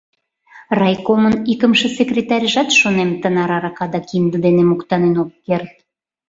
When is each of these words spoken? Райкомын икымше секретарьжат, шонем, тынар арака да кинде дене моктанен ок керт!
Райкомын 0.79 1.35
икымше 1.51 1.87
секретарьжат, 1.97 2.69
шонем, 2.79 3.09
тынар 3.21 3.51
арака 3.57 3.85
да 3.93 3.99
кинде 4.09 4.37
дене 4.45 4.63
моктанен 4.69 5.15
ок 5.23 5.31
керт! 5.45 5.73